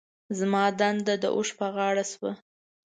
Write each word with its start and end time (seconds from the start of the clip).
زما 0.37 0.63
دنده 0.79 1.15
د 1.23 1.25
اوښ 1.35 1.49
په 1.59 1.67
غاړه 1.75 2.03
شوه. 2.11 2.31